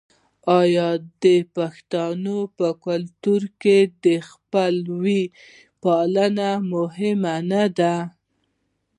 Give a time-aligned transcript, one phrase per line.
[0.59, 0.89] آیا
[1.23, 1.25] د
[1.55, 5.21] پښتنو په کلتور کې د خپلوۍ
[5.83, 6.35] پالل
[6.73, 7.95] مهم نه دي؟